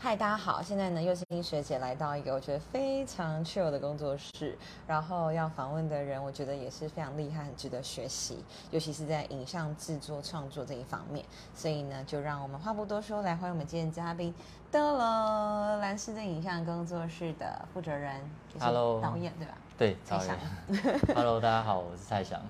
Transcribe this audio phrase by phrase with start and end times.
[0.00, 0.62] 嗨，大家好！
[0.62, 11.24] 现在呢，又欣学姐来到一个我觉得非常 chill 的工作室，然后要访问的人，我觉得也是非常厉害，很值得学习，尤其是在影像制作创作这一方面。
[11.52, 14.32] 所以呢，就让我们话不多说，来欢迎我们今天嘉宾，
[14.70, 18.20] 得了蓝视的影像工作室的负责人
[18.60, 19.54] ，Hello，导演对吧？
[19.76, 20.36] 对，蔡翔。
[21.12, 22.40] Hello，大家好，我是蔡翔。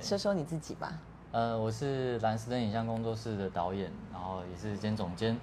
[0.00, 0.94] 说说你自己吧。
[1.32, 5.38] 呃，我是蓝斯登影像工作室的导演，然后也是兼总监。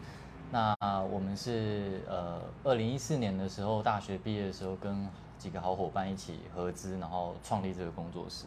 [0.50, 0.76] 那
[1.12, 8.46] 我们是呃，二零一四年的时候，大学毕业的时候，跟几个好伙伴一起合资，然后创立这个工作室。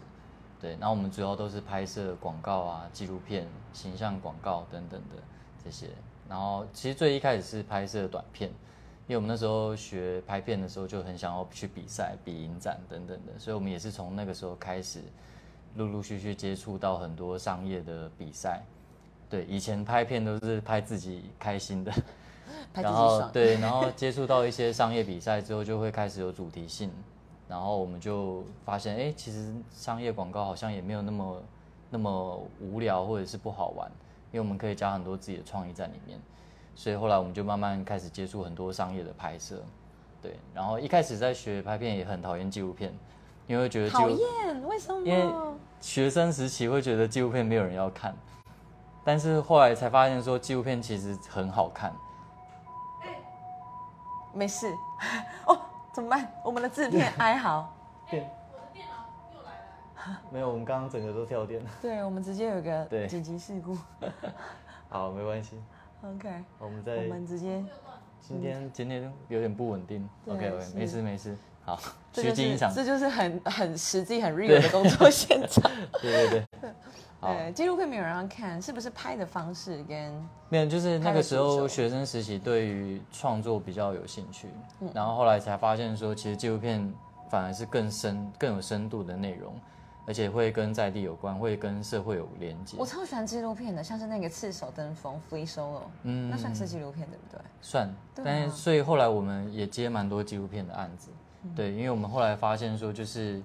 [0.59, 5.23] 对，那我们主要都是拍摄广告啊、纪录片、形象广告等等的
[5.63, 5.89] 这些。
[6.29, 8.49] 然后其实最一开始是拍摄短片，
[9.07, 15.03] 因为我们那时候学拍片的时候就很想要去比赛、比影展等等的，所以我们也是从那个时候开始，
[15.77, 18.63] 陆陆续续接触到很多商业的比赛。
[19.31, 21.93] 对，以前拍片都是拍自己开心的，
[22.75, 26.91] 然后对，然后接触到一些商业比赛之后，就会开始有主题性，
[27.49, 31.43] 然后我们就发现，哎，其实商业广告好像也没有那么
[31.91, 33.89] 那么无聊或者是不好玩，
[34.33, 36.19] 因为我们可以加很多自己的创意在里面，
[36.75, 39.63] 所以后来我们就慢慢开始接触很多商业的拍摄，
[40.21, 42.93] 对，然后一开始在学拍片也很讨厌纪录片，
[43.47, 45.07] 因为觉得讨厌为什么？
[45.07, 45.33] 因为
[45.81, 48.13] 学生时期会觉得纪录片没有人要看。
[49.05, 51.93] 但是后来才发现，说纪录片其实很好看。
[54.33, 54.73] 没事。
[55.47, 55.59] 哦，
[55.93, 56.31] 怎么办？
[56.45, 57.73] 我们的制片哀嚎。
[58.09, 60.21] 电，我的电脑又来了。
[60.31, 61.71] 没有，我们刚刚整个都跳电了。
[61.83, 63.77] 对，我们直接有个紧急事故。
[64.89, 65.61] 好，没关系。
[66.03, 66.45] OK。
[66.59, 66.97] 我们在。
[66.97, 67.65] 我们直接。
[68.21, 70.09] 今天今天有点不稳定。
[70.27, 71.37] OK OK，没事没事。
[71.65, 71.79] 好，
[72.13, 72.73] 虚惊一场。
[72.73, 75.69] 这就是很很实际很 real 的工作现场。
[76.01, 76.47] 对 对对。
[77.21, 80.13] 对，纪录片没有人看，是不是拍的方式跟
[80.49, 80.67] 没有？
[80.67, 84.49] 就是那个时候学生时期对于创作比较有兴趣，
[84.95, 86.93] 然后后来才发现说，其实纪录片
[87.29, 89.55] 反而是更深、更有深度的内容，
[90.07, 92.77] 而且会跟在地有关，会跟社会有连接。
[92.79, 97.41] 我超喜欢纪录片的，像是那个《赤手登峰》（Free Solo），嗯，那算是纪录片对不对？
[97.61, 101.11] 算，但是所以后来我们也接蛮多纪录片的案子，
[101.55, 103.43] 对，因为我们后来发现说，就是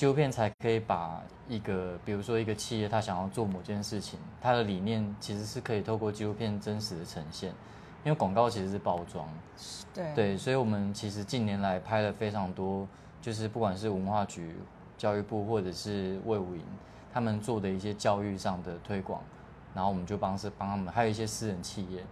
[0.00, 1.20] 纪录片才可以把。
[1.46, 7.50] 一个，比如说一个企业，他想要做某件事情，他的理念其实是可以透过纪录片真实的呈现，
[8.02, 9.28] 因为广告其实是包装，
[9.92, 12.88] 对对，所以我们其实近年来拍了非常多，
[13.20, 14.54] 就是不管是文化局、
[14.96, 16.62] 教育部或者是魏武营，
[17.12, 19.20] 他们做的一些教育上的推广，
[19.74, 22.02] 然后我们就帮是帮他们，还有一些私人企业。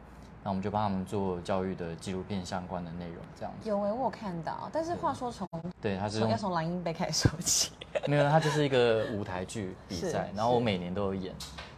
[0.49, 3.69] 那我们就帮他们做教育的纪录片相关的内容，这样子。
[3.69, 4.71] 有诶，我有看到。
[4.73, 5.47] 但是话说从
[5.79, 7.71] 对，他是要从蓝鹰杯开始说起。
[8.07, 11.35] 没有，它就是一个舞台剧比赛，然后我每年都有演，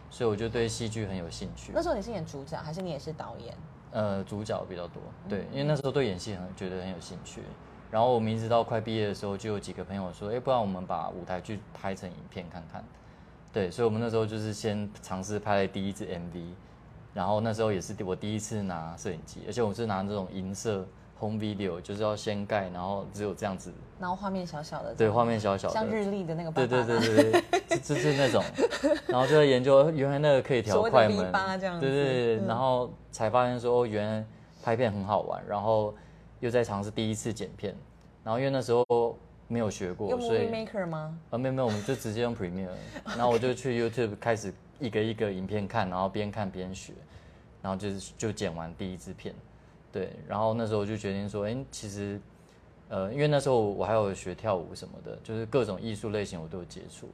[0.09, 1.73] 所以我就对戏剧很有兴趣。
[1.75, 3.53] 那时候你是演主角，还是你也是导演？
[3.91, 5.03] 呃，主角比较多。
[5.27, 7.41] 对，因为那时候对演戏很觉得很有兴趣。
[7.89, 12.81] 然后我们一直到快毕业的时候，就有几个朋友说：“哎，不然我们把舞台剧拍成影片看看。”
[13.51, 16.53] 对，所以我们那时候就是先尝试拍了第一支 MV。
[17.13, 20.85] 然后那时候也是我第一次拿摄影机，而且我是拿这种银色
[21.19, 27.31] home video，就是要掀盖，然后只有这样子，然后画面小小的，对，画面小小的，像日历的那个，对对对对
[27.67, 28.43] 对， 就是那种，
[29.07, 31.31] 然后就在研究原来那个可以调快门，
[31.79, 34.25] 对对对，然后才发现说哦，原来
[34.63, 35.93] 拍片很好玩，然后
[36.39, 37.75] 又在尝试第一次剪片，
[38.23, 39.17] 然后因为那时候
[39.47, 41.15] 没有学过，所以 Maker 吗？
[41.29, 42.69] 啊没有没有，我们就直接用 Premiere，
[43.05, 44.53] 然后我就去 YouTube 开始。
[44.81, 46.91] 一个一个影片看，然后边看边学，
[47.61, 49.33] 然后就是就剪完第一支片，
[49.91, 52.19] 对，然后那时候就决定说，哎，其实，
[52.89, 57.07] 呃，因为那时候我还有学跳舞什么的，就是各种艺术类型我都有接触，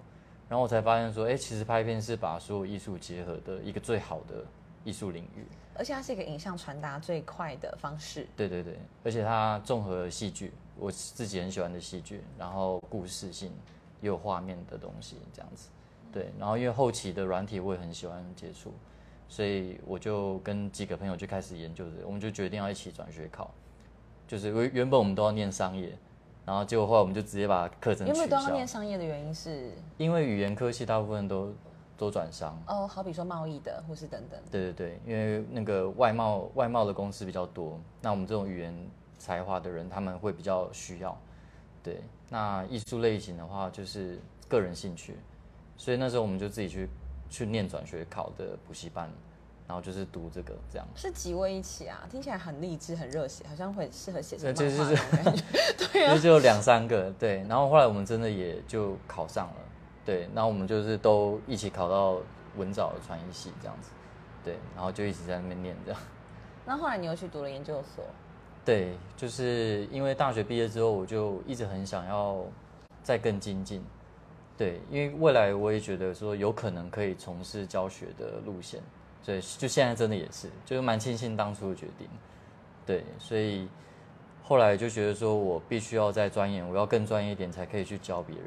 [0.47, 4.45] 然后我才发现说，哎，其实拍片是把所有艺术结合的一个最好的
[4.85, 5.45] 艺术领域，
[5.75, 8.25] 而且它是一个影像传达最快的方式。
[8.35, 13.51] 对对对，而且它综合戏剧，我自己很喜欢的戏剧，然后故事性
[13.99, 15.67] 也有画面的东西，这样子。
[16.17, 18.73] 对，然后因为后期的软体我也很喜欢接触，
[19.29, 23.51] 所以我就跟几个朋友就开始研究这个，我们就决定要一起转学考，
[24.27, 25.95] 就是原原本我们都要念商业，
[26.43, 28.15] 然后结果后来我们就直接把课程取消。
[28.15, 29.73] 因为都要念商业的原因是？
[29.99, 31.53] 因为语言科系大部分都
[31.95, 32.59] 都转商。
[32.65, 34.39] 哦，好比说贸易的或是等等。
[34.49, 38.75] 对对对，因为那个外贸外贸的公司比较多，那我们这种语言
[39.19, 41.15] 才华的人他们会比较需要。
[41.83, 44.19] 对，那艺术类型的话就是
[44.49, 45.15] 个人兴趣。
[45.77, 46.89] 所以那时候我们就自己去
[47.29, 49.09] 去念转学考的补习班，
[49.67, 50.87] 然后就是读这个这样。
[50.95, 52.07] 是几位一起啊？
[52.09, 54.77] 听起来很励志、很热血，好像会适合写成就是
[55.93, 57.45] 对啊，就两三个对。
[57.47, 59.55] 然后后来我们真的也就考上了，
[60.05, 60.27] 对。
[60.33, 62.17] 然后我们就是都一起考到
[62.57, 63.91] 文藻的传译系这样子，
[64.43, 64.57] 对。
[64.75, 66.01] 然后就一直在那边念这样。
[66.65, 68.03] 那后来你又去读了研究所，
[68.65, 72.43] 对，就是因为大学毕业之后，我就一直很想要
[73.03, 73.81] 再更精进。
[74.57, 78.81] 对，因为未来我也觉得说有可能可以从事教学的路线，
[79.21, 82.07] 所以就现在真的也是，就是蛮庆幸当初的决定。
[82.85, 83.67] 对，所以
[84.41, 88.45] 后来就觉得说我必须要再钻研，我要更专业一点才可以去教别人。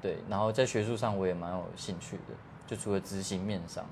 [0.00, 2.34] 对，然后在学术上我也蛮有兴趣的，
[2.66, 3.84] 就除了执行面上，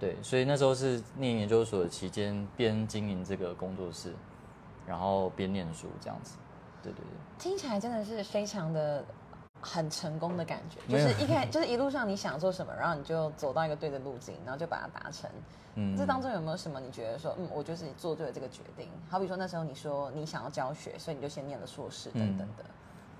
[0.00, 4.12] 对，所以那时候是念研究所的期间，边经营这个工作室，
[4.84, 6.36] 然后边念书这样子。
[6.82, 7.04] 对对对。
[7.38, 9.04] 听起来真的是非常的
[9.64, 15.30] 很成功的感觉，就是一开 就是一路上你想做什么，然后你就走到一个对的路径，然后就把它达成。
[15.76, 18.88] 嗯这当中有没有什么你觉得说，嗯，我就是做对了这个决定？
[19.08, 22.64] 好比说那时候你说你想要教学，所以你就先念了硕士等等的。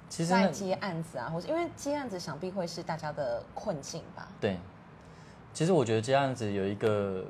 [0.08, 4.29] 其实在接案子啊，或者因为接案子想必会是大家的困境吧？
[4.41, 4.58] 对，
[5.52, 7.25] 其实我觉得接案子有一个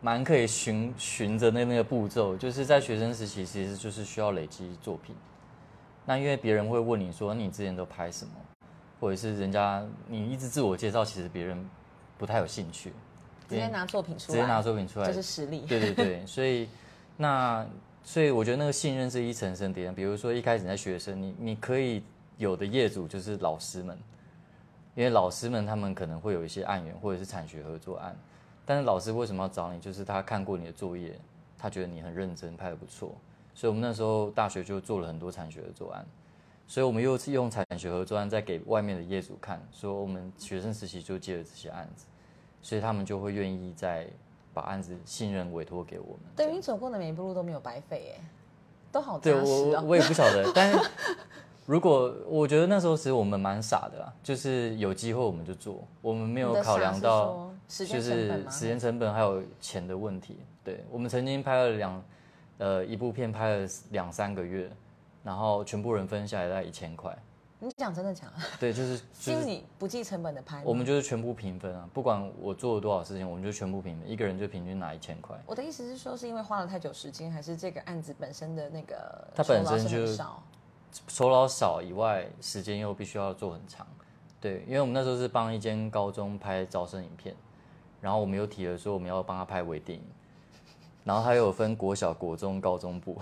[0.00, 5.14] 蛮可以循循着那那个步骤，就是在学生时期其实就是需要累积作品。
[6.06, 8.32] 那因为别人会问你说你之前都拍什么，
[9.02, 11.58] 或者是人家你一直自我介绍，其实别人
[12.16, 12.92] 不太有兴趣，
[13.48, 15.62] 直接拿作品出来，直接拿作品出来，就是实力。
[15.62, 16.68] 对对对，所以
[17.16, 17.66] 那
[18.04, 19.92] 所以我觉得那个信任是一层层叠的。
[19.92, 22.04] 比如说一开始你在学生，你你可以
[22.36, 23.98] 有的业主就是老师们，
[24.94, 28.16] 因为老师们他们可能会有一些案源或者是产学合作案，
[28.64, 29.80] 但是老师为什么要找你？
[29.80, 31.18] 就是他看过你的作业，
[31.58, 33.16] 他觉得你很认真，拍的不错，
[33.52, 36.06] 所以我们那时候大学就做了很多产学合作案。
[36.72, 42.06] 所以我们又是用产学合作案再给外面的业主看，说我们学生时期就接了这些案子，
[42.62, 44.06] 所以他们就会愿意再
[44.54, 46.20] 把案子信任委托给我们。
[46.34, 48.20] 等于你走过的每一步路都没有白费耶，
[48.90, 49.82] 都好对我扎实哦。
[49.82, 50.78] 我 我也不晓得，但是
[51.66, 57.84] 如果我觉得那时候其实我们蛮傻的啦，就是有机会我们就做，我们没有考量到就？
[57.84, 60.38] 是时间成本还有钱的问题。
[60.64, 62.02] 对我们曾经拍了两
[62.56, 64.72] 呃一部片拍了两三个月，
[65.22, 67.16] 然后全部人分下来大概一千块。
[67.58, 68.32] 你讲真的假的？
[68.58, 70.60] 对，就是是就是你不计成本的拍？
[70.64, 75.40] 我们就是全部平分啊，不管我做了多少事情，我们就全部平分，一个人就平均拿一千块。
[75.46, 80.42] 我的意思是说，是因为花了太久时间，还是这个案子本身的那个它本身就少？
[81.06, 83.86] 酬劳少以外，时间又必须要做很长。
[84.40, 87.32] 对，因为我们那时候是帮一间高中拍招生影片，
[88.00, 90.04] 然后我们又提了说我们要帮他拍微电影，
[91.04, 93.16] 然后他又有分国小、国中、高中部，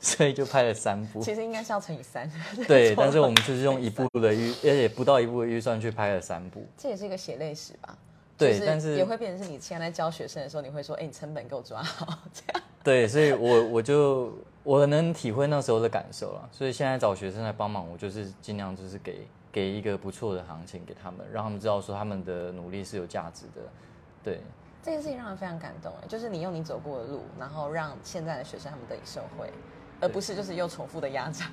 [0.00, 1.20] 所以就拍了三部。
[1.20, 2.28] 其实应该是要乘以三。
[2.66, 6.66] 对，但是我们就是用一部的预，而且不到一部的预算去拍了三部。
[6.76, 7.96] 这也是一个血泪史吧？
[8.38, 12.62] 就对但是也会变成是你现在在教学生的时候，你会说，哎，你成本给我抓好，这样。
[12.82, 14.32] 对，所以我我就
[14.62, 16.48] 我能体会那时候的感受了。
[16.50, 23.60] 所以现在找学生来帮忙，我就是尽量就是给给一个不错的行情给他们，让他们知道说他们的努力是有价值的。
[24.24, 24.40] 对，
[24.82, 29.52] 这件事情让人非常感动哎，就是你用你走过的路，然后让现在的学生他们得以受惠，
[30.00, 31.46] 而不是就是又重复的压榨。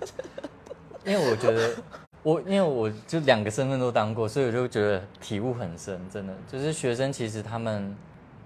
[1.04, 1.74] 因为我觉得
[2.22, 7.96] 我因为我就两个身份都当过，所以我就觉得体悟很深，真的就是学生其实他们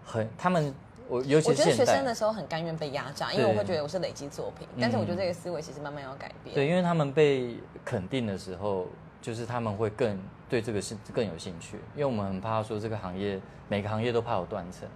[0.04, 0.72] 很他们
[1.08, 6.54] 我尤其我觉得是学生的时候很甘愿被压榨，因为我对会觉得我是累积作品，但是我觉得这个思维其实慢慢要改变。
[6.54, 8.86] 对，因为他们被肯定的时候，
[9.20, 10.18] 就是他们会更
[10.48, 14.88] 对这个是更有兴趣，因为我们很怕说这个行业每个行业都怕有断层。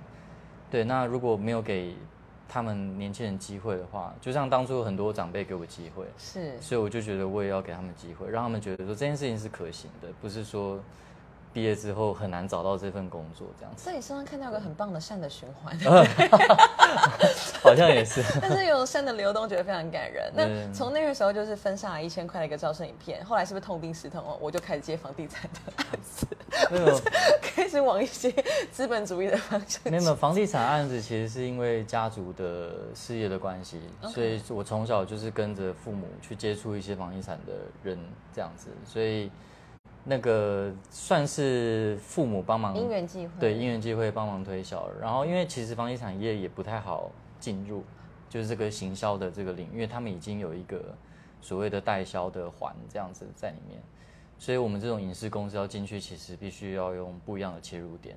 [0.71, 1.95] 对，那如果没有给
[2.49, 10.81] 他们年轻人机会的话，就像当初很多长辈给我机会，是，所以我就觉得我也要给他们机会，让他们觉得说这件事情是可行的，不是说
[11.53, 15.77] 毕业之后很难找到这份工作这样子，在你身上看到一个很棒的善的循环，
[17.63, 18.23] 好像也是。
[18.41, 20.33] 但是有善的流动，觉得非常感人。
[20.35, 20.73] 那嗯。
[20.73, 24.21] 从那个时候就是分下来一千块的一个招生影片，后来是不是痛定思痛？
[24.23, 24.39] 哦？
[24.41, 26.27] 我就开始接房地产的案子，
[27.43, 28.31] 开始往一些
[28.71, 37.53] 资本主义的方向没有，房地产案子其实是因为家族的事业的关系所以我从小就是跟着父母去接触一些房地产的
[37.83, 37.99] 人
[38.35, 39.31] 这样子，所以
[40.11, 43.33] 那个算是父母帮忙因缘际会。
[43.39, 44.89] 对因缘机会帮忙推销。
[44.99, 47.85] 然后因为其实房地产业也不太好进入，
[48.27, 50.83] 就是这个行销的这个领域，因为他们已经有一个
[51.43, 53.79] 所谓的代销的环这样子在里面，
[54.39, 58.17] 所以我们这种影视公司要进去，其实必须要用不一样的切入点。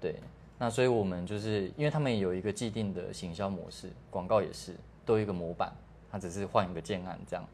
[0.00, 0.14] 对，
[0.58, 5.72] 那所以我们就是因为他们有一个既定的行销模式，广告也是都有一个模板，
[6.08, 7.44] 它只是换一个建案这样。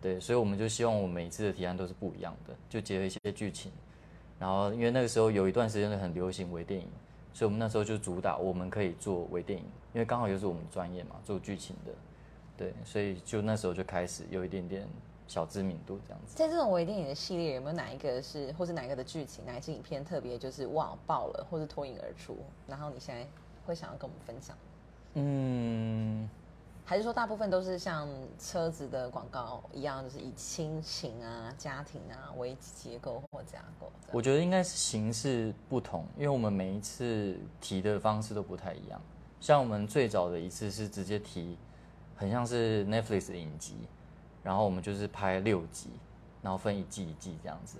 [0.00, 3.70] 对，所以我们就希望我们每一次的提案都是不一样的，就结合一些剧情。
[4.38, 6.88] 然后因为那个时候有一段时间很流行微电影，
[7.34, 11.92] 所以我们那时候就主打我们可以做微电影，因为刚好又是我们专业嘛，做剧情的。
[12.56, 14.88] 对，所以就那时候就开始有一点点
[15.26, 16.34] 小知名度这样子。
[16.34, 22.36] 在这种微电影的系列，有没有哪一个是，或是哪一个的剧情，哪一支影片特别就是哇爆了，或是脱颖而出？
[22.66, 23.26] 然后你现在
[23.66, 24.56] 会想要跟我们分享？
[25.14, 26.28] 嗯，
[26.90, 33.92] 还是说大部分都是像车子的广告一样，就是以亲情啊、家庭啊为结构或架构？
[34.10, 39.00] 我觉得应该是形式不同，因为我们每一次提的方式都不太一样。
[39.38, 41.56] 像我们最早的一次是直接提，
[42.16, 43.76] 很像是 Netflix 的影集，
[44.42, 45.90] 然后我们就是拍六集，
[46.42, 47.78] 然后分一季一季这样子。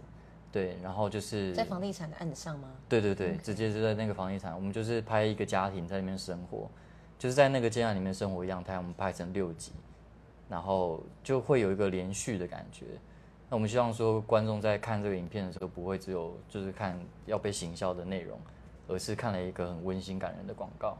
[0.52, 2.68] 对，然后就是在房地产的案子上吗？
[2.88, 6.70] 对对对，直接就在那个房地产，我们就是拍一个家庭在那边生活，
[7.20, 9.72] 就是在那个街案里面生活样态，我们拍成六集，
[10.48, 12.86] 然后就会有一个连续的感觉。
[13.50, 18.38] 那我们希望说，观众在看这个影片的时候，不会只有就是看要被行销的内容，
[18.88, 20.96] 而是看了一个很温馨感人的广告。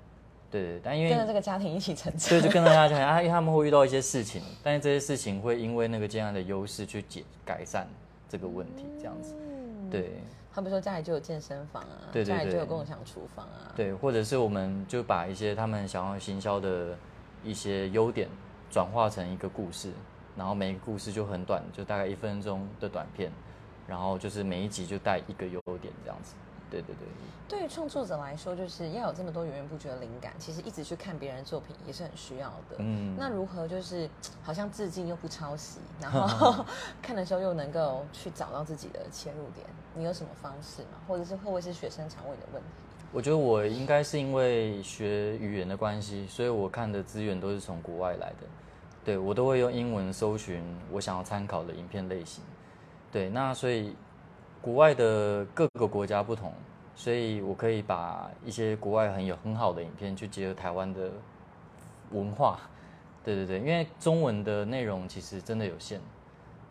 [0.50, 7.89] 对对，但因为跟着这个家庭一起成长，所以就跟大家讲啊， 因为他们会遇到一些事情，但是这些事情会因为那个街案的优势去解改善
[8.29, 9.35] 这个问题，这样子。
[9.91, 10.11] 对
[10.52, 16.97] 他们说家里就有健身房啊，对对对家里就有共享厨房啊，对，或者是我们就把一些他们想要行销的
[17.45, 18.28] 一些优点
[18.71, 19.92] 转化成一个故事，
[20.37, 23.30] 然后每一个故事就很短，就大概一分钟的短片，
[23.87, 26.35] 然后就是每一集就带一个优点这样子。
[26.71, 27.09] 对对对，
[27.59, 32.77] 对于创作者来说，就是要有这么多源源不绝的灵感，其实一直去看别人的作品也是很需要的。
[32.79, 34.09] 嗯那如何就是
[34.43, 36.65] 好像致敬又不抄袭，然后
[37.03, 39.67] 看的时候又能够去找到自己的切入点？
[39.95, 41.00] 你有什么方式吗？
[41.09, 42.69] 或者是会不会是学生常问你的问题？
[43.12, 48.47] 我觉得我应该是因为学语言的关系，所以我看的资源都是从国外来的。
[49.05, 50.62] 对我都会用英文搜寻
[50.93, 52.45] 我想要参考的影片类型。
[53.11, 53.97] 对，那所以
[54.62, 56.52] 国外的各个国家不同，
[56.95, 61.11] 所以我可以把一些国外很有很好的影片去结合台湾的
[62.11, 62.59] 文化。
[63.25, 66.00] 对对对，因为中文的内容其实真的有限。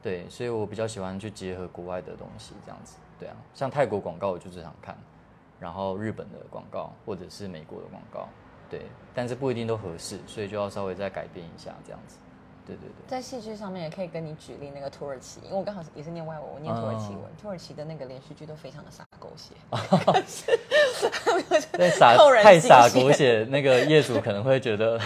[0.02, 2.98] 对，所以我比较喜欢去结合国外的东西，这样子。
[3.20, 4.98] 对啊，像泰国广告我就最常看，
[5.60, 8.30] 然后日本的广告或者是美国的广告，
[8.70, 12.18] 对，但是不一定都合适，所以就要稍微再改变一下这样子。
[12.76, 13.08] 对对对。
[13.08, 17.36] 在戏剧上面也可以跟你举例那个土耳其，因为我刚好也是念外文，我念土耳其文，嗯。
[17.42, 19.56] 土耳其的那个连续剧都非常的洒狗血，
[21.74, 23.02] 对撒 扣人心太洒弦。
[23.04, 25.00] 狗血，那个业主可能会觉得，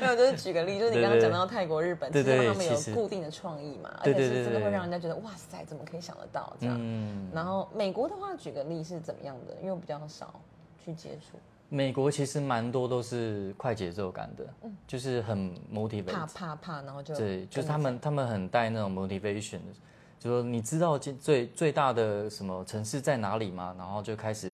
[0.00, 6.76] 没有，就是举个例，就是你刚刚讲到泰国、日本，对对其实他们有固定的创意嘛，而对且是真的会让人家觉得哇塞，怎么可以想得到这样？
[6.78, 9.54] 嗯，然后美国的话，举个例是怎么样的？
[9.60, 10.34] 因为我比较少
[10.84, 11.38] 去接触，
[11.74, 14.76] 美国其实蛮多都是快节奏感的，嗯。
[14.86, 19.72] 就是很 motivate，怕怕怕，然后就对，就是他们他们很带那种 motivation 的，
[20.20, 23.74] 就说你知道最最最大的什么城市在哪里吗？
[23.78, 24.50] 然后就开始，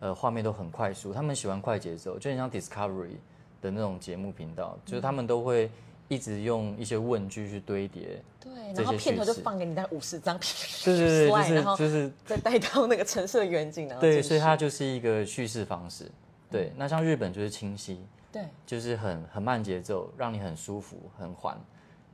[0.00, 3.16] 呃，画面都很快速，他们喜欢快节奏，就很像 Discovery
[3.60, 5.70] 的那种节目频道，就是他们都会
[6.08, 10.38] 一直用一些问句去堆叠，对，然后片头就放给你大概五十张，
[10.82, 16.10] 对对对，就是 就是再带到那个城市的远景，然后对，所以它就是一个叙事方式。
[16.50, 21.58] 对，那像日本就是清晰，对就是很很慢节奏，让你很舒服、很缓。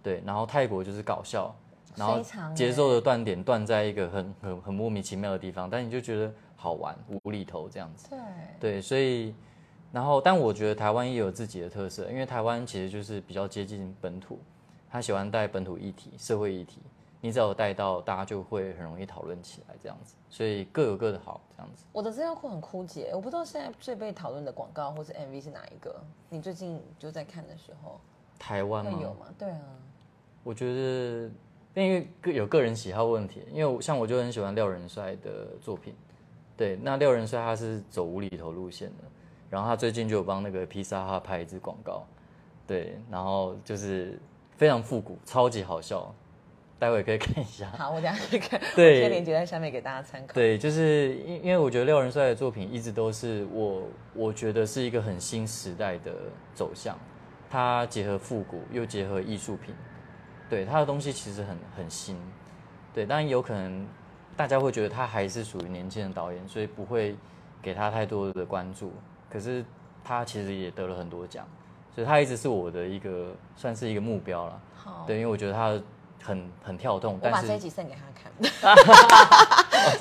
[0.02, 1.54] 对，然后泰国就是搞笑，
[1.96, 2.20] 然后
[2.54, 8.10] 节奏的断点断在一个很很很莫名其妙的地方，但你就觉得好玩、无厘头这样子。
[8.10, 8.18] 对
[8.60, 9.34] 对，所以
[9.92, 14.38] 然后但我觉得台湾也有自己的特色，因为台湾其实就是比较接近本土，
[14.90, 16.80] 他喜欢带本土议题、社会议题，
[17.24, 21.86] 你只要有带到，大家就会很容易讨论起来这样子，所以各有各的好这样子。
[21.90, 25.98] 我的资料库很枯竭，我不知道现在最被讨论的广告或是 MV 是哪一个？
[26.28, 27.98] 你最近就在看的时候
[28.38, 28.98] 台湾吗？
[29.00, 29.24] 有吗？
[29.38, 29.58] 对啊，
[30.42, 31.30] 我觉得
[31.82, 35.94] 因为个有个人喜好问题，因为像我就很喜欢廖仁帅的作品，
[36.58, 39.04] 对，那廖仁帅他是走无厘头路线的，
[39.48, 42.04] 然后他最近就有帮那个披萨哈拍一支广告，
[42.66, 44.20] 对，然后就是
[44.58, 46.14] 非常复古，超级好笑，
[46.78, 47.70] 待会可以看一下。
[47.78, 48.96] 好，我等一下可以看，对。
[48.96, 50.34] 我贴链接在下面给大家参考。
[50.34, 53.82] 对，就是因因为我觉得廖仁帅的作品一直都是我
[54.14, 56.12] 我觉得是一个很新时代的
[56.54, 56.98] 走向，
[57.48, 59.74] 它结合复古又结合艺术品，
[60.50, 62.16] 对他的东西其实很很新，
[62.92, 63.86] 对，当然有可能
[64.36, 67.16] 大家会觉得他还是属于年轻的导演，所以不会
[67.62, 68.92] 给他太多的关注，
[69.30, 69.64] 可是
[70.02, 71.46] 他其实也得了很多奖，
[71.94, 75.80] 所以他一直是我的一个算是一个目标了，好，对，因为我觉得他
[76.24, 78.32] 很很跳动，我把这一集送给他看，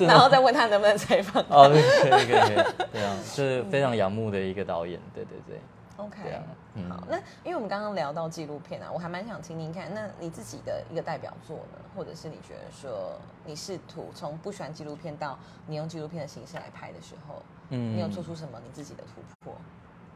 [0.08, 1.44] 然后再问他能不能采访。
[1.50, 5.60] 哦，对，可以可以对啊，就是非常仰慕的一个导演，对对对
[5.98, 6.42] ，OK，对啊
[6.74, 6.90] 嗯。
[6.90, 13.12] 好，那因为我们刚刚聊到纪录片啊，我还蛮想听听看，那你自己的一个代表作呢，或者是你觉得说
[13.44, 17.96] 你试图从不喜欢纪录片到你用纪录片的形式来拍的时候，嗯。
[17.96, 19.54] 你有做出什么你自己的突破？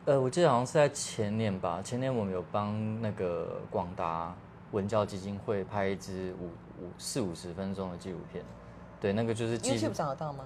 [0.06, 4.34] 呃，我记得好像是在前年吧，前年我们有帮那个广达
[4.72, 6.46] 文教基金会拍一支五
[6.82, 8.44] 五四五十分钟的纪录片，
[9.00, 10.44] 对，那个就是 YouTube 找得到吗？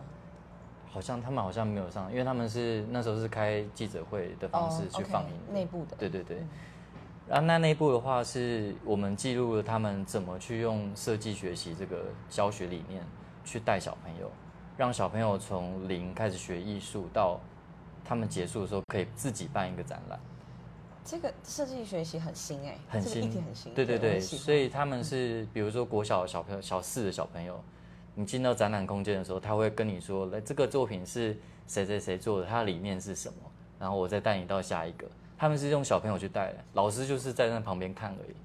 [0.91, 6.37] 好像他们好像没有上，因为他们是那时候是开记者会的方式哦去放映内部的对对对。
[7.27, 13.03] 然后那内部的话，是我们记录了他们怎么去用设计学习这个教学理念
[13.43, 14.31] 去带小朋友，
[14.77, 17.41] 让小朋友从零开始学艺术，到
[18.05, 20.21] 他们结束的时候可以自己办一个展览。
[21.05, 27.61] 这个设计学习很新哎，很这个议新，题很新，对对对，所以他们是比如说国小小朋友、小四的小朋友，
[28.15, 33.39] 你进到展览空间的时候，他会跟你说，来这个作品是谁谁谁做的，它的理念是什么，
[33.79, 35.07] 然后我再带你到下一个。
[35.37, 38.37] 他们是用小朋友去带的，老师就是在那旁边看而已。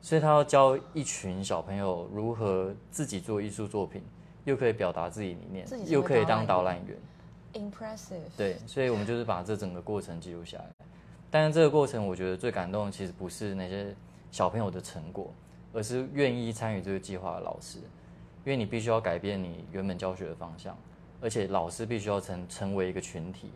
[0.00, 4.02] 所以他要教一群小朋友如何自己做艺术作品，
[4.44, 6.96] 又可以表达自己理念又可以当导览员。
[7.54, 10.66] impressive，对，所以我们就是把这整个过程记录下来。
[11.30, 13.94] 但是这个过程，我觉得最感动的其实不是那些
[14.30, 15.30] 小朋友的成果，
[15.72, 20.76] 而是愿意参与这个计划的老师，因为你必须要改变你原本教学的方向，
[21.20, 23.50] 而且老师必须要成成为一个群体，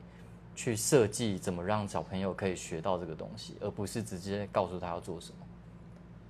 [0.55, 5.47] 去设计怎么让小朋友可以学到这个东西，而不是直接告诉他要做什么。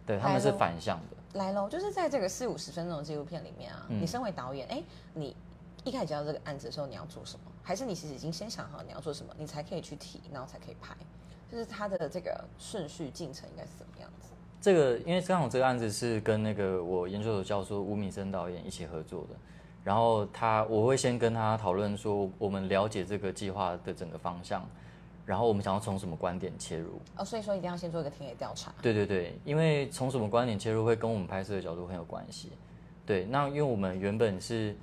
[0.07, 1.39] 对，他们是反向的。
[1.39, 4.83] 来喽，就是在这个四五十分钟的纪录片里面啊，嗯你身为导演，哎，
[5.15, 5.35] 你
[5.83, 7.51] 一开始接到这个案子的时候，你要做什么？
[7.63, 10.95] 还是你其实已经先想好你要做什么，你才可以去提，然后才可以拍？
[11.53, 14.31] 就是它的这个顺序进程应该是怎么样子？
[14.59, 19.37] 这个因为刚好这个案子是跟那个我研究所教授吴敏生导演一起合作的，
[19.85, 24.67] 然后他我会先跟他讨论说，我们了解这个计划的整个方向，
[25.27, 26.99] 然后我们想要从什么观点切入。
[27.17, 28.73] 哦，所以说一定要先做一个田野调查。
[28.81, 32.53] 对对对，因为从什么观点切入会跟我们拍摄的角度很有关系。
[33.05, 34.77] 对，那因为我们原本是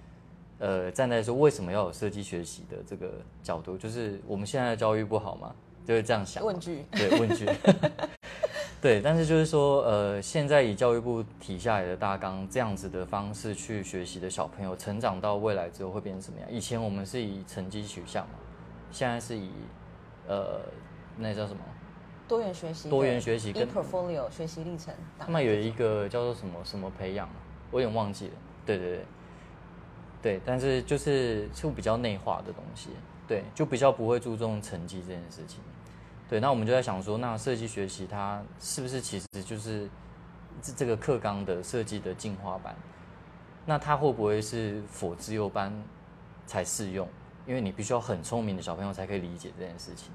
[0.60, 5.56] 呃站在说为什么要有设计学习的这个角度，就是我们现在的教育不好嘛，
[5.86, 6.48] 就会这样想嘛。
[6.48, 7.48] 问句，对问句。
[8.82, 16.50] 对，但是就是说，呃，现在以教育部提下来的大纲这样子的方式去学习的小朋友，成长到未来之后会变成什么样？
[16.50, 18.36] 以前我们是以成绩取向嘛，
[18.90, 19.50] 现在是以
[20.28, 20.62] 呃
[21.18, 21.60] 那叫什么？
[22.26, 27.28] 多元学习，多元学习跟 e portfolio 学习历程，他们有一个叫做什么什么培养，
[27.72, 28.34] 我有点忘记了。
[28.66, 29.06] 对对对，
[30.22, 32.92] 对，但是就是是比较内化的东西，
[33.30, 35.62] 对，就比较不会注重成绩这件事情。
[36.28, 39.88] 对，那我们就在想说，那设计学习它是不是其实就是
[40.64, 42.76] 这这个课纲的设计的进化版？
[43.68, 45.72] 那它会不会是否自由班
[46.48, 47.08] 才适用？
[47.46, 50.12] 因为你必须要很聪明的小朋友才可以理解这件事情。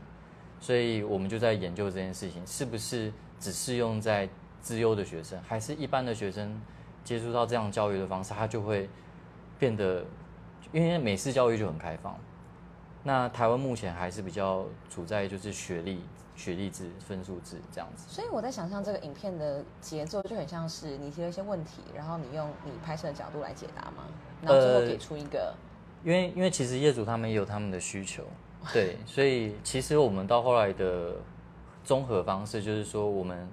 [0.60, 4.28] 所以我们就在研究这件事情，是不是只适用在
[4.60, 6.60] 自优的学生，还是一般的学生
[7.04, 8.88] 接触到这样教育的方式，他就会
[9.56, 10.04] 变得，
[10.72, 12.18] 因为美式教育就很开放，
[13.04, 16.02] 那台湾目前还是比较处在就是学历、
[16.34, 18.06] 学历制、分数制这样子。
[18.08, 24.04] 所以我在想象这个影片的节奏就很像是你提了一些问题，然后你用你拍摄的角度来解答吗？
[24.42, 25.54] 然后最后呃给出一个，
[26.02, 28.24] 因为因为其实业主他们也有他们的需求，
[28.72, 31.16] 对， 所以其实我们到后来的
[31.84, 33.46] 综合方式就是说，我们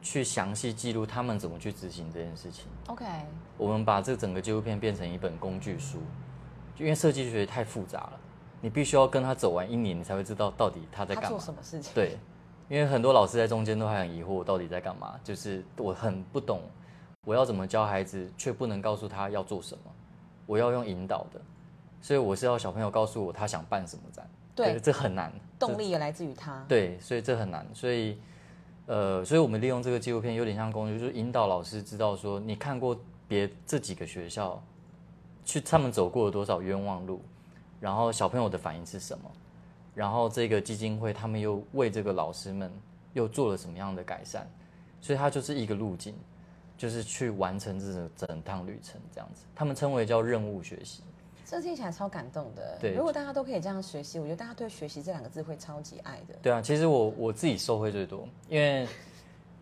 [0.00, 2.64] 去详细记录他们怎么去执行这件事情。
[2.88, 3.04] OK，
[3.58, 5.98] 我们把这整个纪录片变成一本工具书，
[6.78, 8.20] 因为设计学太复杂了，
[8.66, 11.38] 你必须要跟他走完一年，你才会知道到底他在干嘛。
[11.38, 11.92] 什么事情？
[11.94, 12.18] 对，
[12.68, 15.14] 因为很多老师在中间都还很疑惑，我到底在干嘛？
[15.22, 16.60] 就是我很不懂，
[17.24, 19.92] 我要怎么教孩子，却不能告诉他要做什么，
[20.46, 21.40] 我要用引导的，
[22.02, 24.28] 所以我是要小朋友告诉我他想办什么展。
[24.56, 25.32] 对这很难。
[25.60, 26.64] 动力也来自于他。
[26.66, 28.18] 对，所以这很难，所以
[28.86, 32.98] 呃，所以我们利用这个纪录片有点像工具，就是引导老师知道说，你看过
[33.28, 34.60] 别这几个学校，
[35.44, 37.22] 去他们走过了多少冤枉路，
[37.80, 39.30] 然后小朋友的反应是什么，
[39.94, 42.70] 然后这个基金会他们又为这个老师们
[43.12, 44.46] 又做了什么样的改善，
[45.00, 46.14] 所以它就是一个路径，
[46.76, 51.02] 就是去完成这整整趟旅程这样子，他们称为叫任务学习。
[51.48, 52.76] 这听起来超感动的。
[52.80, 56.34] 对如果大家都可以这样学习，我觉得大家对学习这两个字会超级爱的。
[56.42, 58.86] 对啊，其实我我自己受惠最多，因为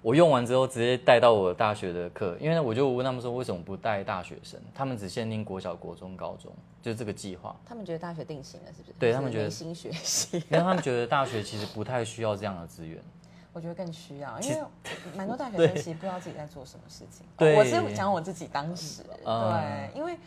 [0.04, 4.60] 我用完之后直接带到我大学的课，因为我就问他们说为什么不带大学生？
[4.74, 8.94] 他们只限定国小、国中、高中，就是这个计划，他们觉得大学定型了，是不是？
[8.98, 13.02] 对他们觉得没心学习，因为他们觉得大学其实不太需要这样的资源。
[13.54, 14.60] 我觉得更需要，因为
[15.16, 17.24] 蛮多大学生其实不知道自己在做什么事情。
[17.38, 20.18] 对我是讲我自己当时，嗯对，因为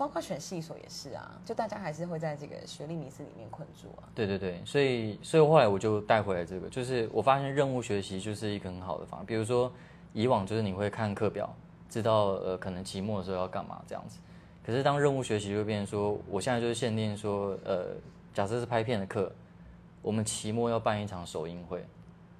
[0.00, 4.08] 包括选系所也是啊，就大家还是会在这个学历迷思里面困住啊。
[4.14, 9.26] 对对对，所以所以后来我就带回来这个，就是我发现任务学习就是一个很好的方法。
[9.26, 9.70] 比如说
[10.14, 11.54] 以往就是你会看课表，
[11.90, 14.18] 知道呃可能期末的时候要干嘛这样子，
[14.64, 17.88] 可是当任务学习就变成说，我现在就是限定说，呃，
[18.32, 19.30] 假设是拍片的课，
[20.00, 21.84] 我们期末要办一场首映会，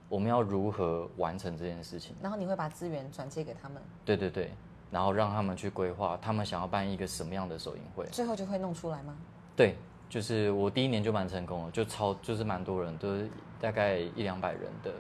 [0.08, 2.16] 我们要如何完成这件事情？
[2.22, 4.50] 然后你会把资源转接给他们，对对对，
[4.90, 8.04] 然后让他们去规划他们想要办一个什么样的首映会。
[8.12, 9.16] 最后就会弄出来吗？
[9.54, 9.76] 对，
[10.08, 14.92] 就是我第一年就蛮成功了，就超就是蛮多人，都是大概一两百人的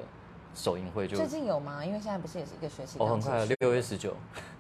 [0.54, 1.84] 首映会就最近有吗？
[1.84, 4.14] 因为现在不是也是一个学期哦，很快了，六月十九，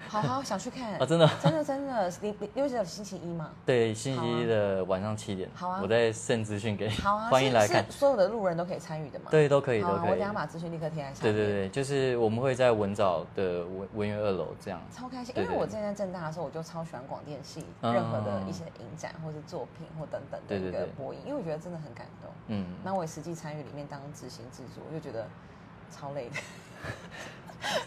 [0.08, 1.28] 好好想去看 啊，真的。
[1.42, 2.12] 真的真的，
[2.54, 3.50] 六月十九星期一嘛？
[3.66, 7.92] 对，星期一的晚上七点，好啊我再送资讯给你，好啊，是 欢迎来看是。
[7.92, 9.26] 所有的路人都可以参与的嘛？
[9.30, 10.20] 对，都可以，都可以我等一。
[10.20, 11.32] 下把资讯立刻贴在下面。
[11.32, 14.80] 对对对，就是我们会在文藻的文文苑二楼这样。
[14.92, 22.30] 超开心，因为我之前在正大的时候，我就超喜欢广电系嗯任何的一些影展或是作品或等等的一个播映，因为我觉得真的很感动。
[22.48, 25.26] 嗯，那我也实际参与里面当执行制作，我就觉得
[25.90, 26.36] 超累的。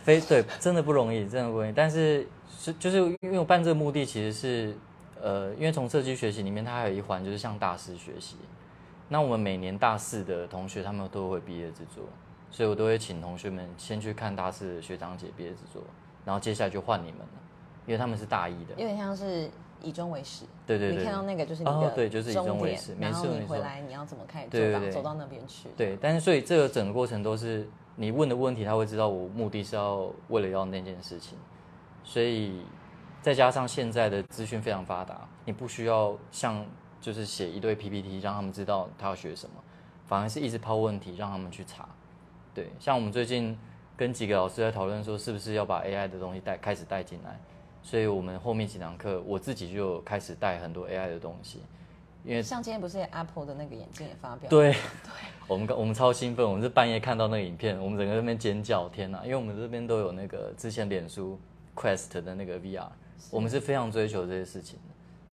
[0.03, 1.71] 非对，真的不容易，真的不容易。
[1.71, 4.77] 但是是就是因为我办这个目的其实是，
[5.21, 8.37] 呃，因为从设计学习里面，它还有一环就是向大师学习。
[9.09, 12.03] 那我们每年大四的同学他们都会毕业制作，
[12.51, 15.83] 所以我都会请同学们先去看大四的学长姐毕业制作，
[16.23, 17.27] 然后接下来就换你们了，
[17.85, 18.71] 因为他们是大一的。
[18.77, 19.49] 有点像是
[19.81, 20.45] 以终为始。
[20.65, 25.67] 对对对你看到那个就是你的哦对就是以终为始没然后你回来你要怎么开始做到对对对走到那边去？
[25.75, 31.37] 对，但是所以这个整个过程都是你问的问题，他会知道我目的是要为了要那件事情，
[32.03, 32.63] 所以
[33.21, 36.65] 再加上现在的资讯非常发达，你不需要像
[36.99, 39.55] 就是写一堆 PPT 让他们知道他要学什么，
[40.05, 41.87] 反而是一直抛问题让他们去查。
[42.53, 43.57] 对，像我们最近
[43.95, 47.39] 跟几个老师在讨论说，是不是要把 AI 的东西带开始带进来，
[47.81, 51.61] 所以我们后面几堂课我自己就开始带很多 AI 的东西，
[52.23, 54.47] 因为像今天不是 Apple 的那个眼镜也发表？
[54.51, 54.75] 对，
[55.47, 59.23] 我们刚我们超兴奋，我们是半夜看到那个影片，我们整个在那边尖叫，天哪！
[59.23, 61.37] 因为我们这边都有那个之前脸书
[61.75, 62.87] Quest 的那个 VR，
[63.29, 64.93] 我们是非常追求这些事情的。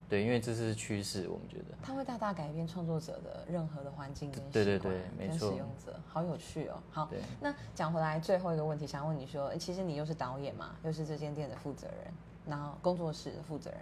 [0.09, 1.65] 对，因为这是趋势，我们觉得。
[1.83, 6.81] 它会大大改变创作者的任何的环境跟对对对没错跟使用者，好有趣哦。
[6.89, 7.07] 好，
[7.39, 12.11] 那讲回来最后一个问题，想问你说，诶其实你又是导演嘛，又是这间店的负责人，
[12.47, 13.79] 然后工作室的负责人，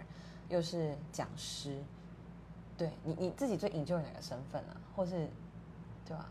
[0.50, 1.78] 又是讲师，
[2.78, 4.76] 对你你自己最 enjoy 哪个身份啊？
[4.96, 5.28] 或是
[6.06, 6.30] 对吧、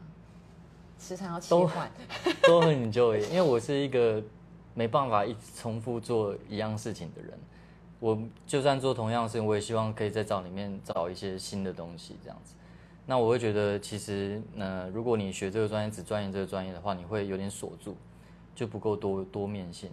[0.97, 1.91] 时常要切都换，
[2.43, 4.23] 都很 enjoy，因为我是一个
[4.73, 7.37] 没办法一直重复做一样事情的人。
[7.99, 12.53] 我就算做同样的事情，我也希望可以在找里面找一些新的东西，这样子。
[13.05, 17.95] 那我会觉得，其实，呃，如果你学这个专业只钻研这个专业的话，你会有点锁住，
[18.53, 19.89] 就不够多多面性。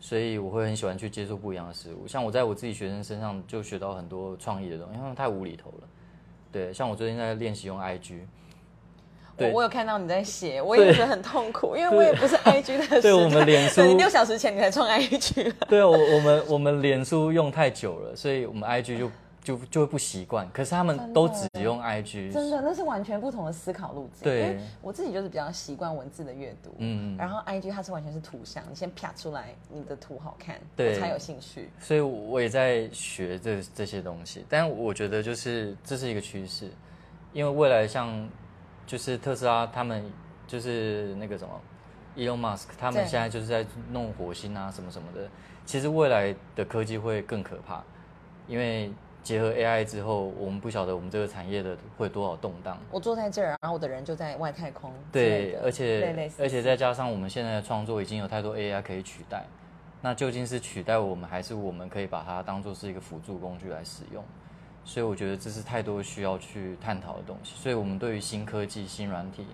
[0.00, 2.08] 所以我会很喜欢去接触不一样的事物。
[2.08, 5.88] 像我在我自己学生身上就学到很多创意的东西，因为他们太无厘头了。
[6.50, 8.20] 对，像我最近在练习用 IG，
[9.36, 13.02] 对我我有看到你在写，我也觉得很痛苦，因为我也不是 IG 的时。
[13.02, 15.54] 对我们脸 书对六小时前你才创 IG 了。
[15.68, 19.10] 对啊，我我们我们脸书用太久了，所以我们 IG 就
[19.42, 20.48] 就就会不习惯。
[20.52, 24.24] 可是他们都只用 IG，真的，那是完全不同的思考路径。
[24.24, 31.70] 对因为我自己就是比较习惯文字的阅读，嗯然后 IG 它是完全是图像，你先啪出来你的图好看，对我才有兴趣。
[31.78, 34.44] 所以我也在学这这些东西。
[34.48, 36.70] 但我觉得就是这是一个趋势，
[37.32, 38.28] 因为未来像
[38.86, 40.04] 就是特斯拉他们
[40.46, 41.60] 就是那个什么
[42.16, 45.28] Elon Musk 他们现在就是在弄火星啊什么什么的。
[45.64, 47.80] 其实未来的科技会更可怕，
[48.48, 52.78] 因为结合 AI 之后，我们不晓得我们这个产业的会多少动荡。
[52.90, 59.44] 我坐在这儿，然后我的人就在外太空对，而且而且再加上我们现在的创作已经有太多 AI 可以取代，
[60.00, 64.24] 那究竟是取代我们，还是我们可以把它当做是一个辅助工具来使用？
[64.84, 67.54] 所以我觉得这是太多需要去探讨的东西。
[67.56, 69.46] 所以我们对于新科技、新软体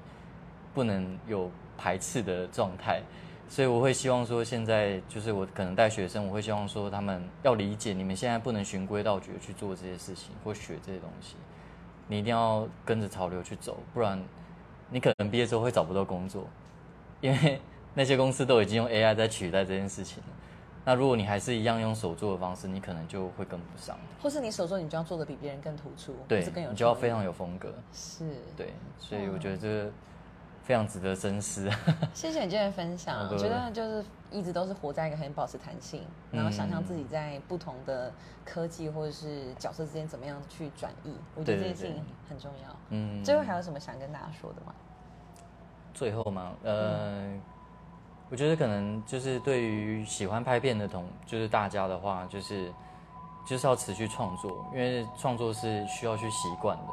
[0.72, 3.02] 不能有排斥的状态。
[3.48, 11.37] 所以我会希望说，现在就是我可能带学生，我会希望说他们要理解，你们现在不能循规蹈矩去做这些事情或学这些东西，
[12.09, 14.20] 你一定要跟着潮流去走，不然
[14.90, 16.44] 你可能毕业之后会找不到工作，
[17.20, 17.61] 因为
[17.94, 20.28] 那些公司都已经用 AI 在取代这件事情了。
[20.85, 23.98] 那如果你还是一样用手做的方式，你可能就会跟不上。
[24.22, 27.74] 或是你手做，你就要做的比别人更突出，或对更有，你就要非常有风格。
[27.92, 28.24] 是。
[28.56, 29.90] 对，所以我觉得这个
[30.66, 31.70] 非常值得深思。
[32.12, 36.02] 谢谢你今天的分享，我觉得就是一直都是活在一个很保持弹性，
[36.33, 37.09] 然后想象自己嗯。
[37.09, 38.12] 在不同的
[38.44, 42.76] 科技或者是角色之间怎么样去转移，我觉得这件事情很重要。
[42.88, 44.74] 嗯，最后还有什么想跟大家说的吗？
[45.94, 47.33] 最后吗，呃，
[48.29, 52.72] 我觉得可能就是对于喜欢拍片的同，就是大家的话，就是
[53.46, 56.92] 就是要持续创作，因为创作是需要去习惯的，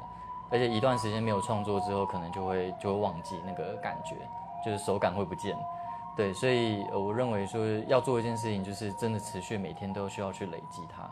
[0.53, 4.15] 而且一段时间没有创作之后，可能就会就会忘记那个感觉，
[4.63, 5.57] 就是手感会不见。
[6.15, 11.09] 对，所以呃我认为说要做一件事情，就是真的持续每天都需要去累积它，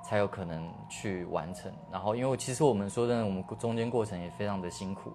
[0.00, 1.72] 才有可能去完成。
[1.90, 5.12] 然后，因为其实我们说真的，我们中间过程也非常的辛苦。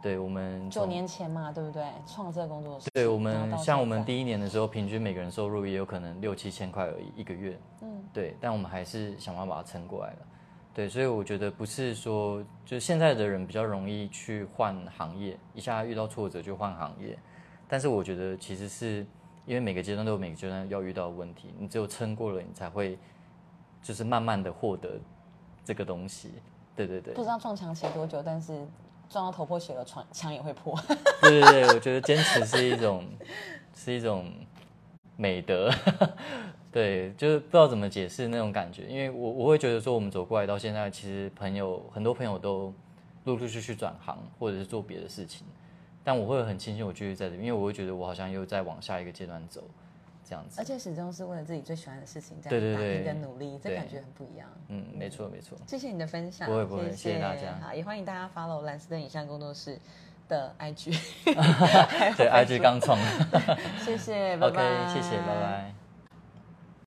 [0.00, 1.84] 对我们九年前嘛，对不对？
[2.06, 10.18] 创这个工作室，对我们像我们第一年的时候，平均每个人收入也有可能六七千块而已一个月，嗯，对，但我们还是想办法把它撑过来了。
[10.72, 17.18] 对，所以我觉得不是说，就是现在的人比较容易去换行业，一下遇到挫折就换行业。
[17.68, 19.04] 但是我觉得其实是
[19.46, 22.96] 因为每个阶段都有每个阶段要遇到的问题，你只有撑过了，你才会
[23.82, 24.98] 就是慢慢的获得
[25.64, 26.32] 这个东西。
[26.76, 28.66] 对对对不，知道撞墙期多久，但是
[29.08, 30.78] 撞到头破血流，墙墙也会破。
[31.20, 33.04] 对对对，我觉得坚持是一种
[33.74, 34.32] 是一种
[35.16, 35.68] 美德。
[36.72, 42.72] 对，就是不知道怎么解释那种感觉，因为我我会觉得说，我们走过来到现在，其实朋友很多朋友都
[43.24, 45.46] 陆陆续续转行，或者是做别的事情，
[46.04, 49.62] 但我会很庆幸我继续在这，因为我会觉得我好像又在往下一个阶段走，
[50.24, 50.64] 这样子而。
[50.64, 54.48] 且始终是为了自己最喜欢的事情在打拼对跟努力，这感觉很不一样。
[54.68, 55.58] 嗯，没错没错。
[55.66, 59.76] 谢谢你的分享，不会不会谢谢谢大家好，也欢迎大家 follow 蓝斯登影像工作室
[60.28, 60.96] 的 IG，
[62.16, 62.96] 对，IG 刚创。
[63.84, 65.79] 谢谢，拜 OK，拜，谢谢，拜拜。